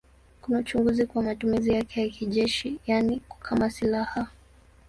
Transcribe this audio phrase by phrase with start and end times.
[0.41, 4.27] Kuna uchunguzi kwa matumizi yake ya kijeshi, yaani kama silaha.